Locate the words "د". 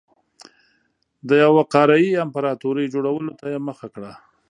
1.27-1.29